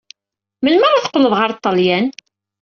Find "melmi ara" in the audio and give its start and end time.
0.63-1.03